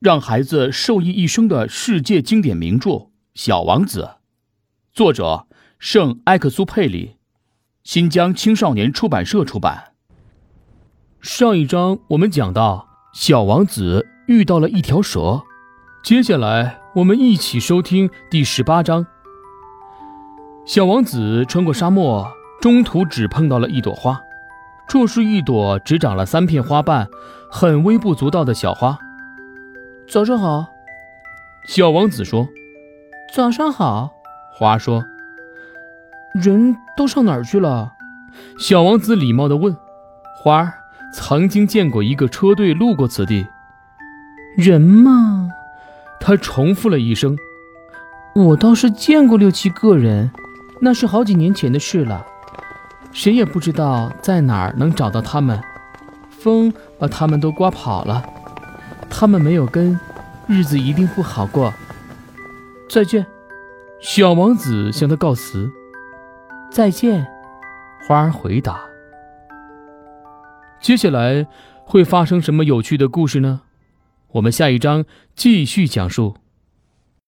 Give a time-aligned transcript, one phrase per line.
[0.00, 2.90] 让孩子受益一生的世界经典名著
[3.34, 4.02] 《小王子》，
[4.92, 5.48] 作者
[5.80, 7.16] 圣埃克苏佩里，
[7.82, 9.94] 新疆青少年出版社出版。
[11.20, 15.42] 上一章我们讲到，小王子遇到了一条蛇。
[16.04, 19.04] 接下来我们一起收听第十八章。
[20.64, 22.30] 小王子穿过沙漠，
[22.60, 24.20] 中途只碰到了一朵花，
[24.88, 27.08] 这是一朵只长了三片花瓣、
[27.50, 28.96] 很微不足道的小花。
[30.10, 30.68] 早上好，
[31.66, 32.48] 小王子说。
[33.34, 34.14] 早上好，
[34.54, 35.04] 花说。
[36.32, 37.92] 人都上哪儿去了？
[38.58, 39.76] 小王子礼貌地问。
[40.42, 40.72] 花儿
[41.12, 43.46] 曾经见过一个车队路过此地。
[44.56, 45.50] 人吗？
[46.18, 47.36] 他重复了一声。
[48.34, 50.30] 我倒是见过六七个人，
[50.80, 52.24] 那是好几年前的事了。
[53.12, 55.60] 谁也不知道在哪儿能找到他们。
[56.30, 58.24] 风把他们都刮跑了。
[59.10, 59.98] 他们没有根，
[60.46, 61.72] 日子一定不好过。
[62.88, 63.26] 再见，
[64.00, 65.70] 小王子向他告辞。
[66.70, 67.26] 再见，
[68.06, 68.80] 花儿回答。
[70.80, 71.46] 接下来
[71.84, 73.62] 会发生什么有趣的故事呢？
[74.32, 76.36] 我们下一章继续讲述。